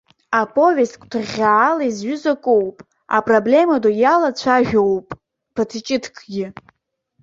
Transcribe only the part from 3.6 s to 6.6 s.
ду иалацәа жәоуп ԥыҭчыҭкгьы.